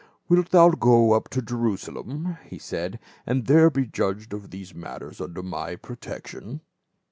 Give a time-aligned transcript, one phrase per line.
[0.27, 5.21] "Wilt thou go up to Jerusalem," he said," and there be judged of these matters
[5.21, 6.61] under my pro tection